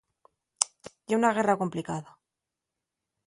Ye 1.11 1.19
una 1.19 1.31
guerra 1.37 1.57
complicada. 1.61 2.17